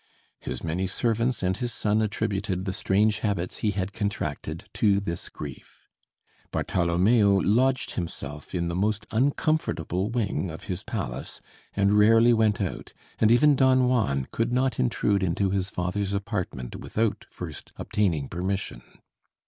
[0.39, 5.29] His many servants and his son attributed the strange habits he had contracted to this
[5.29, 5.87] grief.
[6.51, 11.39] Bartholomeo lodged himself in the most uncomfortable wing of his palace
[11.75, 16.75] and rarely went out, and even Don Juan could not intrude into his father's apartment
[16.77, 18.81] without first obtaining permission.